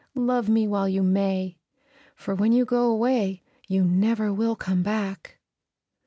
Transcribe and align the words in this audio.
Love 0.15 0.49
me 0.49 0.67
while 0.67 0.89
you 0.89 1.03
may, 1.03 1.59
for 2.15 2.33
when 2.33 2.51
you 2.51 2.65
go 2.65 2.89
away 2.89 3.43
you 3.67 3.83
never 3.85 4.33
will 4.33 4.55
come 4.55 4.81
back." 4.81 5.37